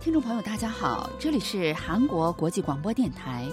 [0.00, 3.48] 听众朋友，大家好，这里是韩国国际广播电台，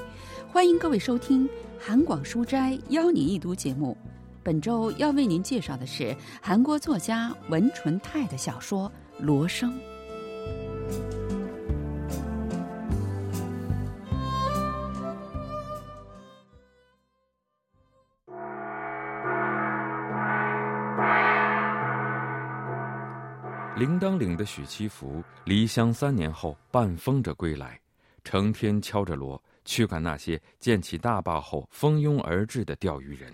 [0.51, 1.47] 欢迎各位收听
[1.79, 3.97] 《韩广书斋邀你一读》节目。
[4.43, 8.91] 本周要为您介绍的是韩国作家文纯泰的小说
[9.23, 9.71] 《罗生》。
[23.81, 27.81] 铃铛岭的许七福离乡三年后半疯着归来，
[28.23, 33.33] 成天敲着锣驱赶那些建起大坝后蜂拥而至的钓鱼人。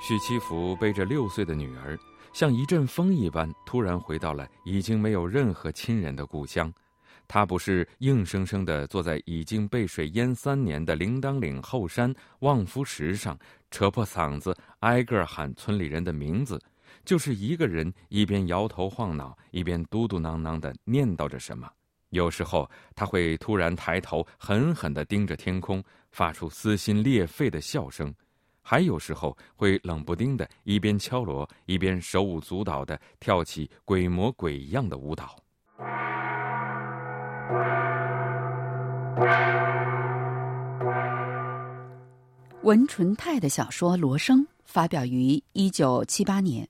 [0.00, 1.98] 许七福背着六岁的女儿，
[2.32, 6.72] 像一阵风一般，突然回到了已经没有任何亲人的故乡。
[7.34, 13.36] 他不是硬生生的坐在已经被水淹三年的铃铛岭后山望夫石上，
[13.72, 16.62] 扯破嗓子挨个喊村里人的名字，
[17.04, 21.68] 就是一个人一边摇头晃脑，一边嘟嘟囔囔的念叨着什么。
[22.10, 28.12] 有时候他会突然抬头，狠狠地盯着天空，发出撕心裂肺的笑声；
[28.62, 35.43] 还有时候会冷不丁的一边敲锣，一边手舞足蹈地跳起鬼模鬼样的舞蹈。
[42.62, 46.66] 文纯泰的小说《罗生》发表于一九七八年，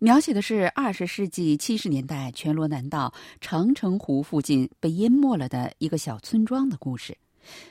[0.00, 7.16] 描写的是二十世纪七十年代全罗南道长城湖附近被淹没了的一个小村庄的故事。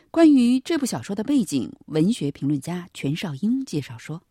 [0.10, 4.22] 关于这部小说的背景，文学评论家全少英介绍说：“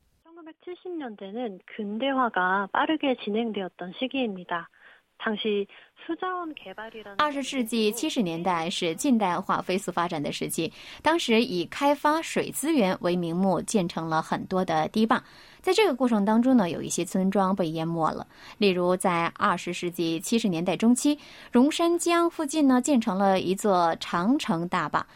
[7.17, 15.25] 二十世纪七十年代是近代化飞速发展的时期，当时以开发水资源为名目，建成了很多的堤坝。
[15.63, 18.27] 在这个过程当中呢，有一些村庄被淹没了。
[18.59, 21.19] 例如，在二十世纪七十年代中期，
[21.51, 25.07] 荣山江附近呢，建成了一座长城大坝。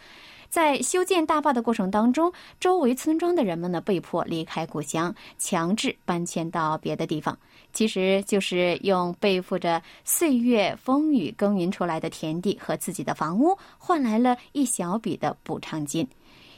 [0.49, 7.39] 在修建大坝的过程当中，周围村庄的人们呢，被迫离开故乡，强制搬迁到别的地方。
[7.73, 16.09] 其实就是用背负着岁月风雨耕耘出来的田地和自己的房屋，换来了一小笔的补偿金。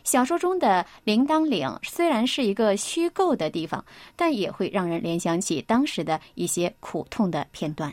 [0.02, 3.84] 小说中的铃铛岭虽然是一个虚构的地方，
[4.16, 7.92] 但也会让人联想起当时的一些苦痛的片段。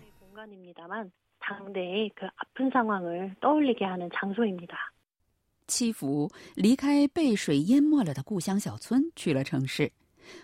[5.67, 9.91] 七福离开被水淹没了的故乡小村，去了城市。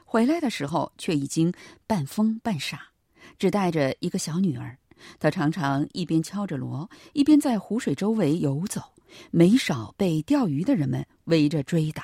[0.06, 1.52] 回来的时候，却已经
[1.88, 2.80] 半疯半傻，
[3.40, 4.78] 只带着一个小女儿。
[5.20, 8.82] 他常常一边敲着锣，一边在湖水周围游走，
[9.32, 12.04] 没少被钓鱼的人们围着追打。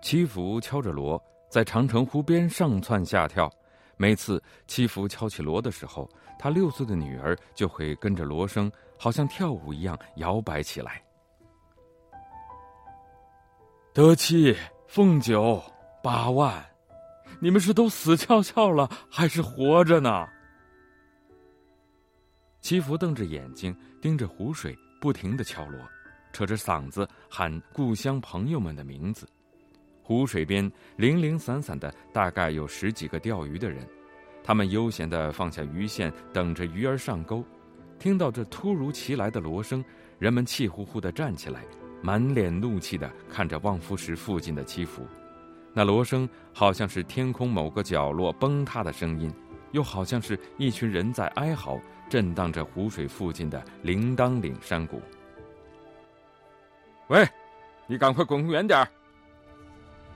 [0.00, 3.50] 七福敲着锣，在长城湖边上蹿下跳。
[4.02, 8.68] 每次七福敲起锣的时候，他六岁的女儿就会跟着锣声，
[8.98, 11.00] 好像跳舞一样摇摆起来。
[13.92, 14.56] 德七、
[14.88, 15.62] 凤九、
[16.02, 16.68] 八万，
[17.38, 20.28] 你们是都死翘翘了，还是活着呢？
[22.60, 25.80] 七福瞪着眼睛盯着湖水，不停的敲锣，
[26.32, 29.28] 扯着嗓子喊故乡朋友们的名字。
[30.02, 33.86] 湖水边零零散散的，大概有十几个钓鱼的人，
[34.42, 37.44] 他们悠闲地放下鱼线，等着鱼儿上钩。
[37.98, 39.84] 听到这突如其来的锣声，
[40.18, 41.62] 人们气呼呼地站起来，
[42.02, 45.06] 满脸怒气地看着望夫石附近的祈福。
[45.72, 49.32] 那锣声好像是天空某个角落崩塌的声音，
[49.70, 51.80] 又好像是一群人在哀嚎，
[52.10, 55.00] 震荡着湖水附近的铃铛岭山谷。
[57.06, 57.24] 喂，
[57.86, 58.88] 你赶快滚远点儿！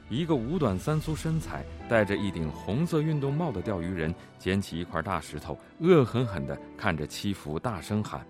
[0.09, 8.25] 一个五短三粗身材、戴着一顶红色运动帽的钓鱼人捡起一块大石头，恶狠狠地看着七福，大声喊：“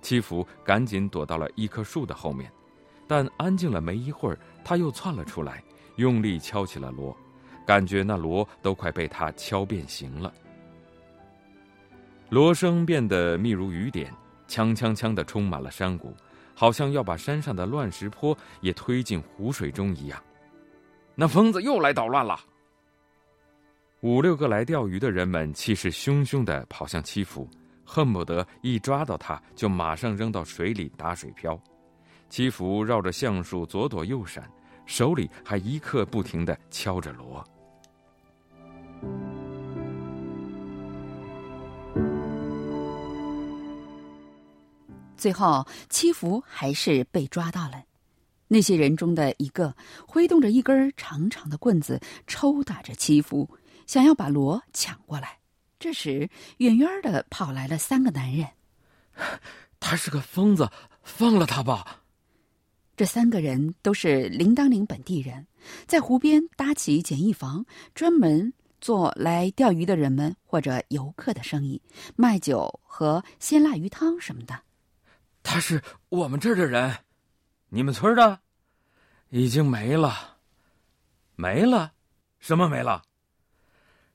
[0.00, 2.50] 七福，赶紧躲到了一棵树的后面。”
[3.06, 5.62] 但安静了没一会儿，他又窜了出来，
[5.96, 7.14] 用力敲起了锣，
[7.66, 10.32] 感觉那锣都快被他敲变形了。
[12.30, 14.10] 锣声变得密如雨点，
[14.48, 16.14] 锵锵锵地充满了山谷，
[16.54, 20.18] 好像要把山上的乱石坡也推进湖水中一样。
[21.14, 22.40] 那疯子又来捣乱了。
[24.00, 27.48] 五六个来钓鱼的人们气势汹汹的跑向七福，
[27.84, 31.58] 恨不得一抓到他就马上扔到水里打水漂。
[32.28, 34.50] 七福绕着橡树左躲右闪，
[34.86, 37.44] 手里还一刻不停的敲着锣。
[45.16, 47.84] 最后，七福还是被抓到了。
[48.52, 49.74] 那些人中的一个
[50.06, 53.48] 挥动着一根长长的棍子，抽打着七福，
[53.86, 55.38] 想要把罗抢过来。
[55.78, 56.28] 这时，
[56.58, 58.46] 远远的跑来了三个男人。
[59.80, 60.68] 他是个疯子，
[61.02, 62.02] 放了他吧！
[62.94, 65.46] 这三个人都是铃铛岭本地人，
[65.86, 67.64] 在湖边搭起简易房，
[67.94, 68.52] 专门
[68.82, 71.80] 做来钓鱼的人们或者游客的生意，
[72.16, 74.60] 卖酒和鲜辣鱼汤什么的。
[75.42, 76.94] 他是我们这儿的人，
[77.74, 78.38] 你们村的，
[79.30, 80.36] 已经没了，
[81.36, 81.94] 没了，
[82.38, 83.02] 什么没了？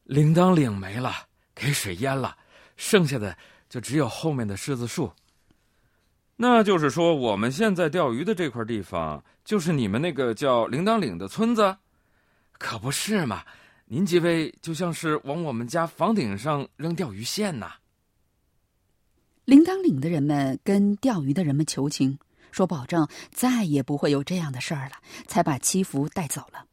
[0.03, 1.11] 铃铛岭没了，
[1.55, 2.37] 给水淹了，
[2.75, 3.35] 剩下的
[3.67, 5.11] 就只有后面的柿子树。
[6.35, 11.75] 那就是说，我们现在钓鱼的这块地方，就是你们那个叫铃铛岭的村子，
[12.59, 13.43] 可不是嘛？
[13.85, 17.73] 您几位就像是往我们家房顶上扔钓鱼线呐。
[19.45, 22.19] 铃铛岭的人们跟钓鱼的人们求情，
[22.51, 24.93] 说保证再也不会有这样的事儿了，
[25.27, 26.65] 才把七福带走了。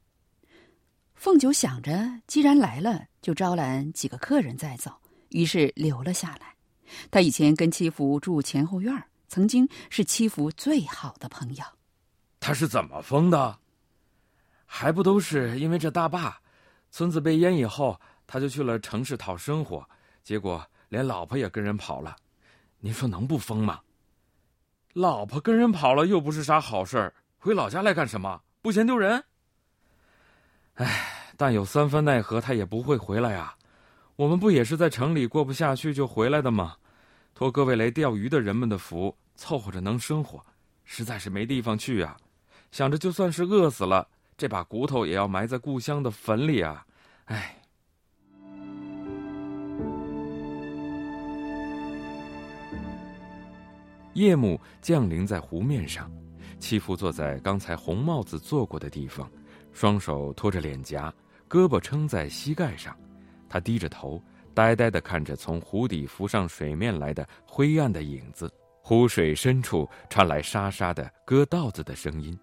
[1.15, 4.93] 凤九想着，既然来了，就招揽几个客人再走，
[5.31, 6.55] 于是留了下来。
[7.11, 8.95] 他以前跟七福住前后院
[9.29, 11.65] 曾经是七福最好的朋友。
[12.41, 13.59] 他是怎么疯的？
[14.67, 16.37] 还不都是因为这大坝，
[16.91, 19.89] 村子被淹以后，他就去了城市讨生活，
[20.23, 22.15] 结果连老婆也跟人跑了。
[22.81, 23.81] 您说能不疯吗？
[24.95, 28.41] 老婆跟人跑了又不是啥好事儿，回老家来干什么？
[28.63, 29.25] 不嫌丢人？
[30.75, 33.57] 哎，但有三分奈何，他也不会回来呀。
[34.15, 36.77] 我们不也是在城里过不下去就回来的吗？
[37.35, 40.41] 托各位来钓鱼的人们的福，凑合着能生活，
[40.85, 42.17] 实在是没地方去啊。
[42.71, 44.07] 想着就算是饿死了，
[44.37, 46.87] 这把骨头也要埋在故乡的坟里啊。
[47.25, 47.61] 哎。
[54.15, 56.11] 夜幕降临在湖面上，
[56.59, 59.31] 七福坐在刚才红帽子坐过的地方，
[59.73, 61.13] 双手托着脸颊，
[61.49, 62.97] 胳膊撑在膝盖上。
[63.49, 64.23] 他低着头，
[64.55, 68.51] 呆呆地看着从湖底浮上水面来的灰暗的影子。
[68.81, 72.39] 湖水深处传来沙沙的割稻子的声音。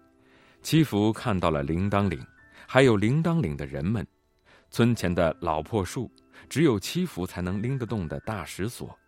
[0.60, 2.20] 七福看到了铃铛岭，
[2.66, 4.06] 还有铃铛岭的人们。
[4.70, 6.10] 村前的老破树，
[6.48, 8.98] 只有七福才能拎得动的大石锁。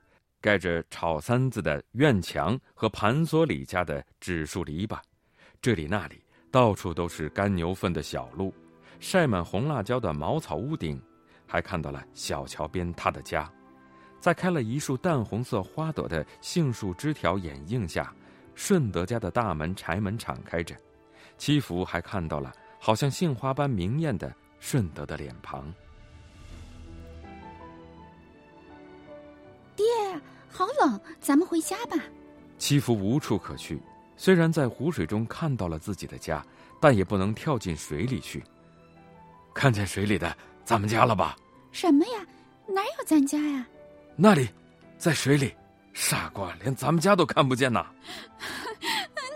[0.45, 4.99] 盖着草三子的院墙和盘索里家的纸树篱笆，
[5.63, 8.53] 这里那里到处都是干牛粪的小路，
[9.01, 11.01] 晒满红辣椒的茅草屋顶，
[11.47, 13.51] 还看到了小桥边他的家，
[14.21, 18.15] 在开了一束淡红色花朵的杏树枝条掩映下，
[18.55, 20.77] 顺德家的大门柴门敞开着，
[21.39, 24.31] 七福还看到了好像杏花般明艳的
[24.61, 25.73] 顺德的脸庞。
[30.15, 30.23] 爹。
[30.51, 31.97] 好冷，咱们回家吧。
[32.59, 33.81] 七福无处可去，
[34.17, 36.45] 虽然在湖水中看到了自己的家，
[36.81, 38.43] 但也不能跳进水里去。
[39.53, 41.37] 看见水里的咱们家了吧？
[41.73, 42.27] 什么呀？
[42.67, 43.67] 哪有咱家呀？
[44.17, 44.49] 那里，
[44.97, 45.55] 在水里。
[45.93, 47.87] 傻瓜，连咱们家都看不见呐！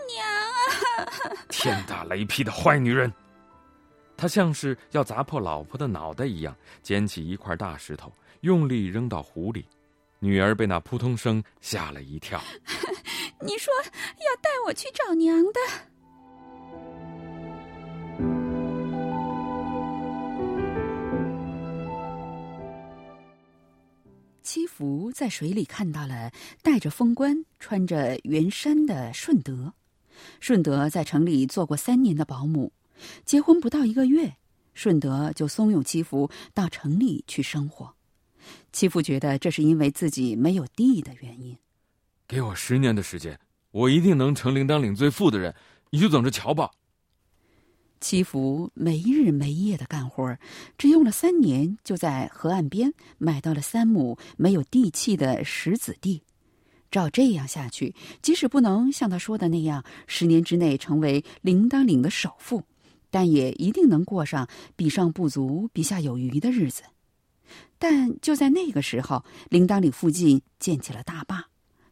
[0.07, 0.27] 娘
[0.97, 1.07] 啊！
[1.47, 3.09] 天打雷劈的坏女人！
[4.17, 6.53] 他像是要砸破老婆的脑袋一样，
[6.83, 8.11] 捡起一块大石头，
[8.41, 9.65] 用力扔到湖里。
[10.19, 12.41] 女儿被那扑通声吓了一跳。
[13.41, 15.59] 你说要带我去找娘的。
[24.41, 26.31] 七福在水里看到了
[26.63, 29.73] 戴着风冠、穿着圆衫的顺德。
[30.41, 32.73] 顺德在城里做过三年的保姆，
[33.23, 34.35] 结婚不到一个月，
[34.73, 37.95] 顺德就怂恿七福到城里去生活。
[38.71, 41.57] 七福觉得这是因为自己没有地的原因。
[42.27, 43.39] 给我十年的时间，
[43.71, 45.55] 我一定能成铃铛岭最富的人，
[45.89, 46.69] 你就等着瞧吧。
[47.99, 50.37] 七福没日没夜的干活，
[50.77, 56.21] 只用了三年，就在河岸边买到了三亩没有地契的石子地。
[56.91, 62.63] 照这样下去，即使不能像他说的那样十年之内成为铃铛岭的首富，
[63.11, 66.83] 但也一定能过上比上不足、比下有余的日子。
[67.77, 71.47] 但就在那个时候，铃铛岭附近建起了大坝，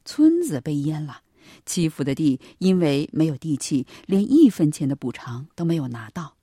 [0.05, 1.21] 村子被淹了。
[1.65, 6.35] 七福的地因为没有地契，连一分钱的补偿都没有拿到。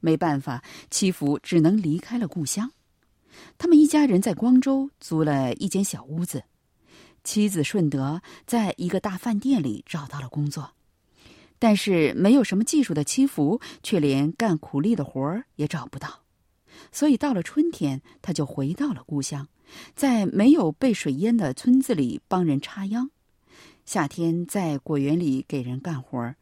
[0.00, 2.70] 没办法，七福只能离开了故乡。
[3.56, 6.44] 他们一家人在光州租了一间小屋子，
[7.24, 10.72] 妻子顺德在一个大饭店里找到了工作。
[11.58, 16.23] 但是没有什么技术的祈福，却连干苦力的活儿也找不到，
[16.92, 19.48] 所以到了春天，他就回到了故乡，
[19.94, 23.08] 在没有被水淹的村子里帮人插秧；
[23.84, 26.36] 夏天在果园里给人干活儿。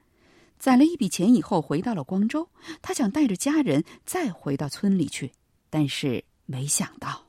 [0.59, 2.49] 攒了一笔钱以后，回到了光州，
[2.81, 5.33] 他想带着家人再回到村里去，
[5.69, 7.27] 但是没想到。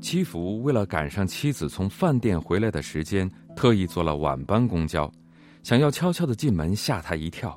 [0.00, 5.10] 戚福为了赶上妻子从饭店回来的时间，特意坐了晚班公交，
[5.64, 7.56] 想要悄悄的进门吓他一跳。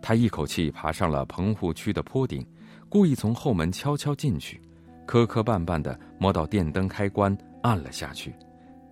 [0.00, 2.46] 他一口气爬上了棚户区的坡顶，
[2.88, 4.62] 故意从后门悄悄进去，
[5.04, 8.32] 磕磕绊绊的摸到电灯开关，按了下去。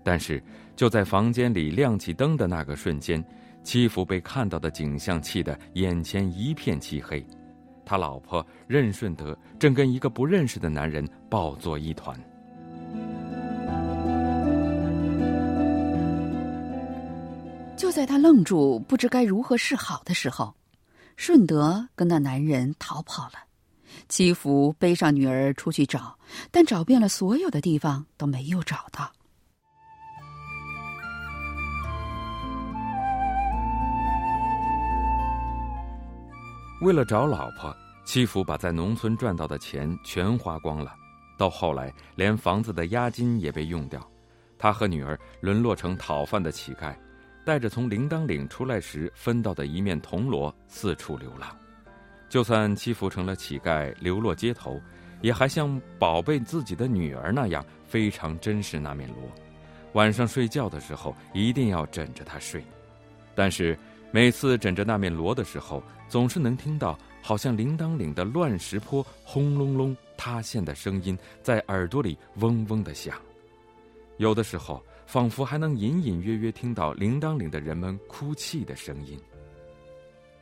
[0.03, 0.43] 但是
[0.75, 3.25] 就在房间里亮起灯的那个瞬间，
[3.63, 7.25] 七福被看到的景象气得眼前一片漆黑。
[7.85, 12.19] 他老婆任顺德正跟一个不认识的男人抱作一团。
[17.77, 20.55] 就在他愣住不知该如何是好的时候，
[21.17, 23.35] 顺德跟那男人逃跑了。
[24.09, 26.19] 七福背上女儿出去找，
[26.51, 29.13] 但找遍了所有的地方都没有找到。
[36.83, 40.95] 为了找老婆，七福把在农村赚到的钱全花光了，
[41.39, 44.01] 到后来连房子的押金也被用掉，
[44.59, 46.95] 他和女儿沦落成讨饭的乞丐。
[47.47, 51.57] 带着从铃铛岭出来时分到的一面铜锣，四处流浪。
[52.29, 54.81] 就算戚福成了乞丐，流落街头，
[55.23, 59.19] 也还像宝贝自己的女儿那样非常珍视那面锣。
[59.93, 62.65] 晚上睡觉的时候，一定要枕着它睡。
[63.33, 63.79] 但是
[64.11, 73.17] 每次枕着那面锣的时候，总是能听到好像铃铛岭的乱石坡轰隆隆塌陷的声音在耳朵里嗡嗡的响。
[74.17, 74.83] 有的时候。
[75.07, 79.19] 仿佛还能隐隐约约听到铃铛岭的人们哭泣的声音。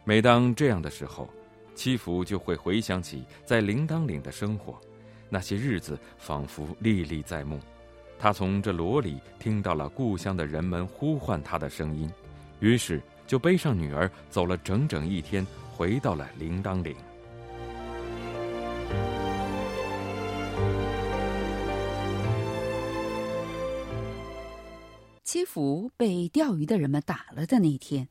[0.05, 1.29] 每当这样的时候，
[1.75, 4.81] 七福就会回想起在铃铛岭的生活，
[5.29, 7.61] 那些日子仿佛历历在目。
[8.19, 12.11] 他从这锣里听到了故乡的人们呼唤他的声音，
[12.61, 16.95] 于是就背上女儿走了整整一天，回到了铃铛岭。
[25.55, 28.09] 七福被钓鱼的人们打了的那天，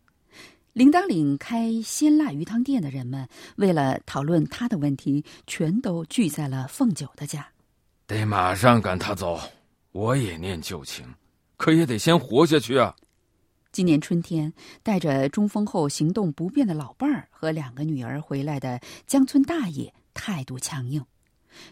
[0.71, 7.45] 铃铛岭开鲜辣鱼汤店的人们为了讨论他的问题，全都聚在了凤九的家。
[8.07, 9.37] 得马上赶他走，
[9.91, 11.05] 我也念旧情，
[11.57, 12.95] 可也得先活下去啊！
[13.73, 21.05] 今年春天，带着中风后行动不便的老伴儿和两个女儿回来的江村大爷态度强硬。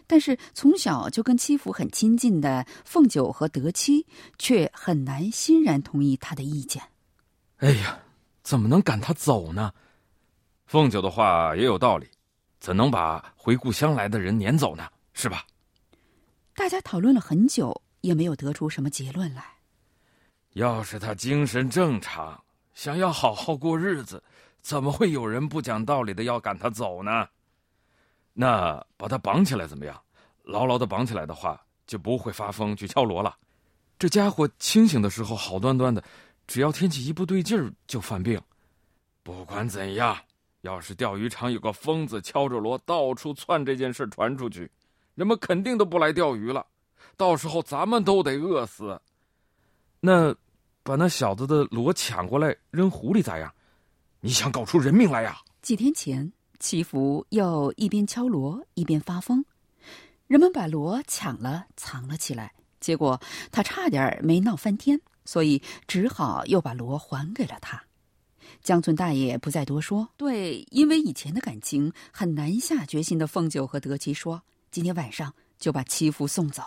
[0.06, 4.06] 但是从小就跟戚福很亲近的凤九和德七，
[4.38, 6.82] 却很难欣然同意他的意见。
[7.58, 7.98] 哎呀，
[8.42, 9.72] 怎么能赶他走呢？
[10.66, 12.08] 凤九的话也有道理，
[12.58, 14.88] 怎能把回故乡来的人撵走呢？
[15.12, 15.44] 是吧？
[16.54, 19.44] 大家讨论了很久，也没有得出什么结论来。
[20.54, 22.42] 要是他精神正常，
[22.74, 24.22] 想要好好过日子，
[24.60, 27.28] 怎么会有人不讲道理的要赶他走呢？
[28.32, 30.00] 那把他绑起来怎么样？
[30.44, 33.36] 牢牢的绑起来的话，就不会发疯去敲锣了。
[33.96, 36.02] 这家伙清醒的时候好端端的，
[36.48, 38.40] 只要天气一不对劲儿就犯病。
[39.22, 40.18] 不管怎样，
[40.62, 44.68] 要是钓鱼场有个疯子敲着锣到处窜，这件事传出去，
[45.14, 46.66] 人们肯定都不来钓鱼了。
[47.16, 49.00] 到时候咱们都得饿死。
[50.00, 50.34] 那
[50.82, 53.52] 把那小子的锣抢过来扔湖里咋样？
[54.18, 55.38] 你想搞出人命来呀？
[55.60, 56.32] 几天前。
[56.62, 59.44] 祈福又一边敲锣一边发疯，
[60.28, 67.82] 人们把锣抢了藏了起来，结果他差点没闹翻天，所以只好又把锣还给了他。
[68.62, 74.40] 江村大爷不再多说，对因为以前的感情很难下决心的凤九和德奇说
[74.70, 76.62] ：“今天晚上就把祈福送走，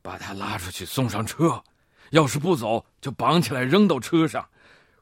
[0.00, 1.62] 把他拉出去送上车，
[2.10, 4.48] 要是不走就绑起来扔到车上，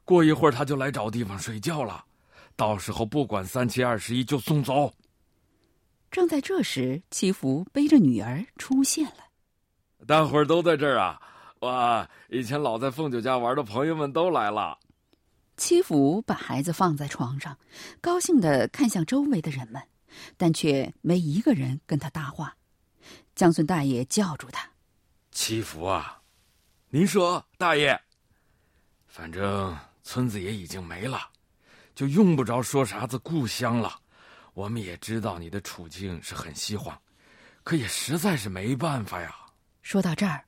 [0.03, 2.03] 过一会儿他就来找地方睡觉了。”
[2.59, 4.93] 到时候不管三七二十一就送走。
[6.11, 9.23] 正在这时，七福背着女儿出现了。
[10.05, 11.21] 大伙儿都在这儿啊！
[11.61, 14.77] 哇，以前老在凤九家玩的朋友们都来了。
[15.55, 17.57] 七福把孩子放在床上，
[18.01, 19.81] 高兴的看向周围的人们，
[20.35, 22.57] 但却没一个人跟他搭话。
[23.35, 24.69] 江村大爷叫住他
[25.31, 26.21] ：“七福啊，
[26.89, 27.97] 您说，大爷，
[29.07, 31.21] 反正村子也已经没了。”
[31.99, 33.93] 就用不着说啥子故乡了，
[34.53, 36.97] 我们也知道你的处境是很稀慌，
[37.61, 39.35] 可也实在是没办法呀。
[39.81, 40.41] 说到这儿，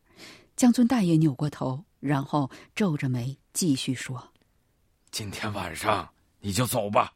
[0.56, 4.32] 江村大爷扭过头，然后皱着眉继续说
[5.12, 6.08] ：“今天晚上
[6.40, 7.12] 你就走吧，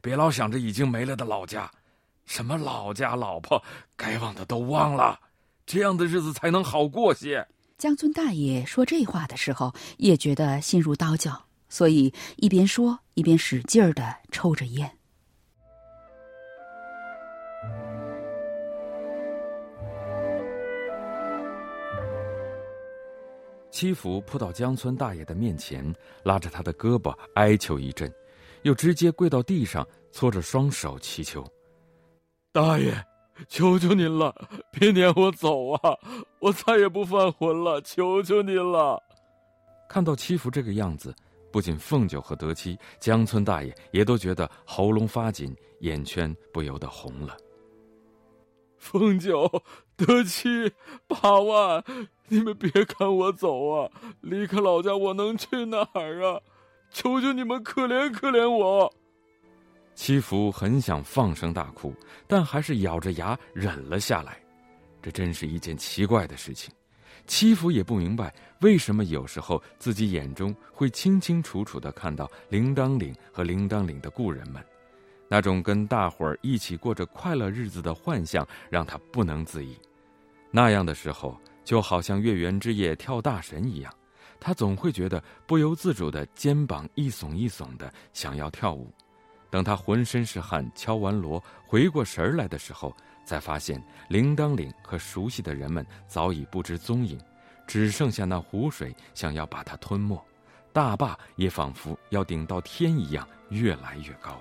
[0.00, 1.68] 别老想着已经没了的老家，
[2.24, 3.60] 什么老家老婆，
[3.96, 5.18] 该忘的都忘了，
[5.66, 7.44] 这样的日子才能好过些。”
[7.78, 14.98] 江村大爷说这话的时候，也觉得心如刀绞，所以一边说一边使劲儿的抽着烟。
[23.70, 25.82] 七福扑到江村大爷的面前，
[26.24, 28.12] 拉着他的胳膊哀求一阵，
[28.64, 31.42] 又直接跪到地上，搓着双手祈求
[32.52, 32.94] ：“大爷，
[33.48, 34.34] 求求您了，
[34.70, 35.98] 别撵我走啊！
[36.38, 39.02] 我再也不犯浑了，求求您了！”
[39.88, 41.14] 看到七福这个样子，
[41.52, 47.36] 不仅凤九和德七，江村大爷也都觉得喉咙发紧，眼圈不由得红了。
[48.78, 49.48] 凤九、
[49.94, 50.72] 德七、
[51.06, 51.84] 八万，
[52.26, 53.90] 你们别赶我走啊！
[54.22, 56.40] 离开老家，我能去哪儿啊？
[56.90, 58.92] 求求你们，可怜可怜我！
[59.94, 61.94] 七福很想放声大哭，
[62.26, 64.42] 但还是咬着牙忍了下来。
[65.00, 66.72] 这真是一件奇怪的事情。
[67.26, 74.62] 七福也不明白，为什么有时候自己眼中会清清楚楚的看到铃铛岭和铃铛岭的故人们。
[75.28, 79.78] 那种跟大伙儿一起过着快乐日子的幻象，让他不能自已。
[80.50, 83.90] 那样的时候，就好像月圆之夜跳大神一样，
[84.38, 88.92] 他总会觉得不由自主的肩膀一耸一耸的，想要跳舞。
[89.48, 97.18] 等他浑身是汗，敲完锣，回过神儿来的时候，才发现铃铛岭和熟悉的人们早已不知踪影，
[97.66, 100.22] 只剩下那湖水想要把它吞没，
[100.72, 104.40] 大坝也仿佛要顶到天一样，越来越高。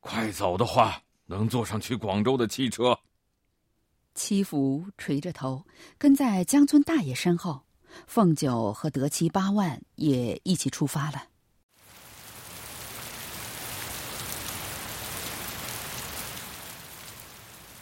[0.00, 2.98] 快走的话，能坐上去广州的汽车。
[4.14, 5.64] 七福垂着头
[5.96, 7.62] 跟在江村大爷身后，
[8.06, 11.24] 凤九和德七八万也一起出发了。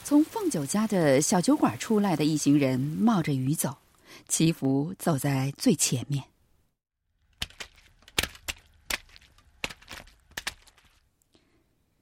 [0.05, 3.79] 从凤九家的小酒馆出来的一行人冒着雨走，
[4.27, 6.25] 祈福走在最前面。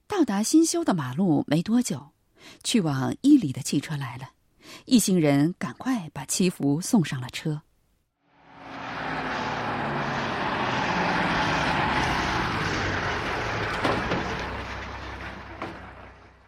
[0.07, 2.13] 到达新修的马路没多久，
[2.65, 4.31] 去往伊犁的汽车来了，
[4.87, 7.61] 一行人赶快把祈福送上了车。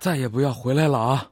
[0.00, 1.30] 再也不要回来了啊！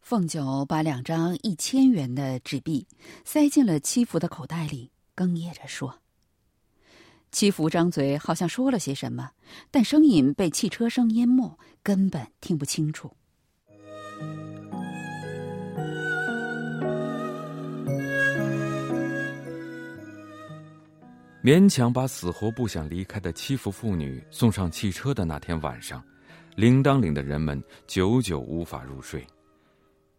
[0.00, 2.88] 凤九把两张一千元的纸币
[3.24, 6.00] 塞进了七福的口袋里，哽咽着说。
[7.30, 9.30] 七福张嘴，好像说了些什么，
[9.70, 13.12] 但声音被汽车声淹没，根本听不清楚。
[21.44, 26.04] 勉强把死活不想离开的七福妇女送上汽车的那天晚上，
[26.54, 29.26] 铃铛岭的人们久久无法入睡，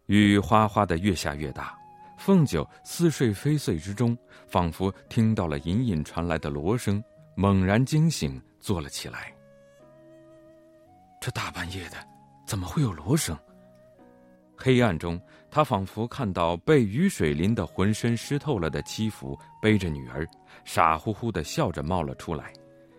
[0.06, 1.76] 雨哗哗的越下越大。
[2.18, 4.16] 凤九似睡非睡之中，
[4.48, 7.02] 仿佛听到了隐隐传来的锣声，
[7.36, 9.32] 猛然惊醒，坐了起来。
[11.20, 11.96] 这大半夜的，
[12.46, 13.36] 怎么会有锣声？
[14.56, 15.20] 黑暗中，
[15.50, 20.26] 他仿佛看到被雨水淋得浑身湿透了的七福背着女儿，
[20.64, 22.52] 傻乎乎的笑着冒了出来。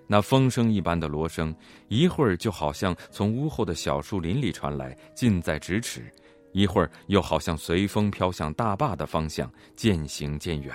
[0.08, 1.56] 那风声一般的锣声，
[1.88, 6.12] 一会儿就好像从屋后的小树林里传来，近在咫尺。
[6.52, 10.74] 一会儿又好像随风飘向大坝的方向，渐行渐远。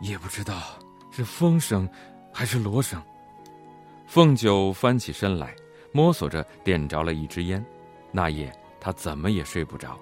[0.00, 0.78] 也不知道
[1.10, 1.88] 是风声，
[2.32, 3.02] 还是锣声。
[4.06, 5.52] 凤九翻起身来，
[5.90, 7.64] 摸索着点着了一支烟。
[8.12, 9.98] 那夜他怎么也睡不着，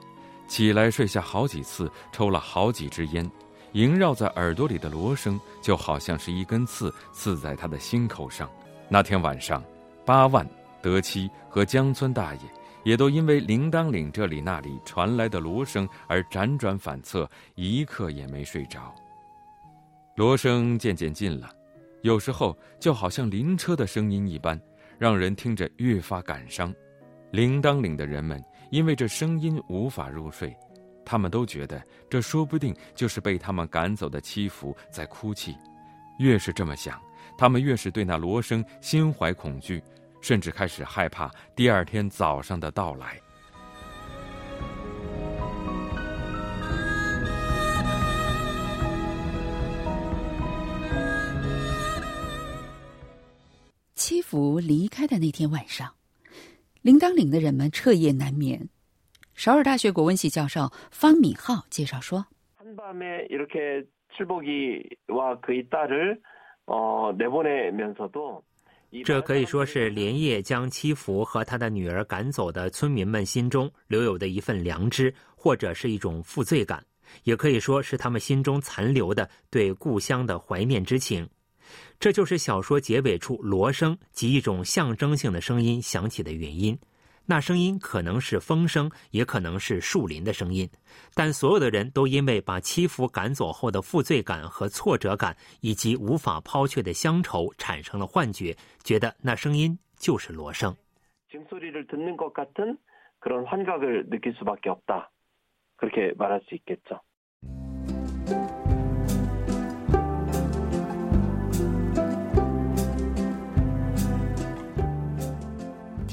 [0.46, 3.30] 起来睡下好几次，抽了好几支烟，
[3.74, 8.50] 萦绕在耳朵里的锣声就好像是一根刺，刺在他的心口上。
[8.88, 9.62] 那天晚上，
[10.04, 10.48] 八万、
[10.80, 12.40] 德七和江村大爷。
[12.84, 18.94] 也都因为铃铛岭这里那里传来的锣声而辗转反侧，一刻也没睡着。
[20.16, 21.50] 锣声渐渐近了，
[22.02, 24.60] 有时候就好像灵车的声音一般，
[24.98, 26.74] 让人听着越发感伤。
[27.30, 28.38] 铃铛岭的人们
[28.70, 30.54] 因为这声音无法入睡，
[31.04, 35.56] 他们都觉得这说不定就是被他们赶走的七福在哭泣。
[36.18, 37.00] 越是这么想，
[37.36, 39.82] 他们越是对那锣声心怀恐惧。
[40.20, 43.20] 甚至开始害怕第二天早上的到来。
[53.94, 54.58] 七福。
[54.58, 55.94] 离开的那天晚上，
[56.80, 58.70] 铃铛岭的人们彻夜难眠。
[59.34, 62.24] 首尔大学国文系教授方敏浩介绍说
[69.04, 76.84] ：“这可以说是连夜将七福和他的女儿赶走的村民们心中留有的一份良知，或者是一种负罪感，
[77.24, 81.28] 也可以说是他们心中残留的对故乡的怀念之情。
[81.98, 86.78] 这就是小说结尾处锣声及一种象征性的声音响起的原因。”
[87.26, 90.68] 那声音可能是风声，也可能是树林的声音，
[91.14, 100.76] 但所有的人都因为把欺负赶走后的负罪感和挫折感，以及无法抛却的乡愁，产生了幻觉，觉得那声音就是锣声。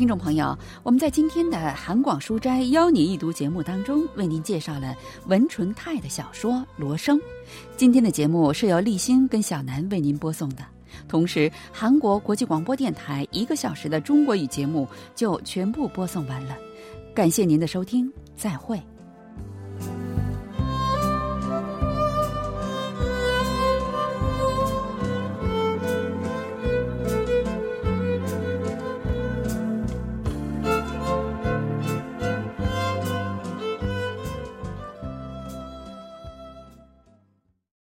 [0.01, 4.95] 听众朋友，我们在今天的韩广书斋邀您一读节目当中，为您介绍了
[5.27, 7.19] 文纯泰的小说《罗生》。
[7.77, 10.65] 今天的节目是由立新跟小南为您播送的，
[11.07, 16.57] 同时韩国国际广播电台一个小时的中国语节目就全部播送完了。
[17.13, 18.81] 感谢您的收听，再会。